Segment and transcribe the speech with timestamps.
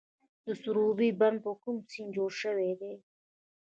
[0.45, 2.93] د سروبي بند په کوم سیند جوړ شوی دی؟